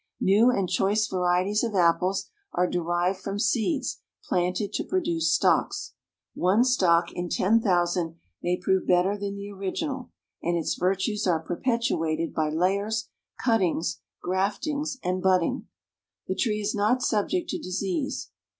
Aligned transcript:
New 0.19 0.49
and 0.49 0.67
choice 0.67 1.05
varieties 1.05 1.63
of 1.63 1.75
apples 1.75 2.27
are 2.53 2.65
derived 2.67 3.19
from 3.19 3.37
seeds 3.37 3.99
planted 4.23 4.73
to 4.73 4.83
produce 4.83 5.31
stocks. 5.31 5.93
One 6.33 6.63
stock 6.63 7.11
in 7.11 7.29
ten 7.29 7.59
thousand 7.61 8.15
may 8.41 8.57
prove 8.57 8.87
better 8.87 9.15
than 9.15 9.35
the 9.35 9.51
original, 9.51 10.09
and 10.41 10.57
its 10.57 10.73
virtues 10.73 11.27
are 11.27 11.39
perpetuated 11.39 12.33
by 12.33 12.49
layers, 12.49 13.09
cuttings, 13.45 13.99
graftings 14.25 14.97
and 15.03 15.21
budding. 15.21 15.67
The 16.25 16.33
tree 16.33 16.61
is 16.61 16.73
not 16.73 17.03
subject 17.03 17.49
to 17.51 17.59
disease. 17.59 18.31